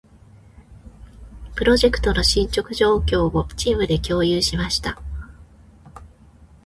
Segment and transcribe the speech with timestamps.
[1.55, 4.99] プロジェクトの進捗状況を、チームで共有しました。